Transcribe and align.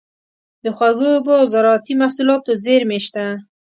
د 0.63 0.65
خوږو 0.75 1.07
اوبو 1.15 1.31
او 1.39 1.45
زارعتي 1.53 1.93
محصولاتو 2.01 2.51
زیرمې 2.63 2.99
شته. 3.05 3.25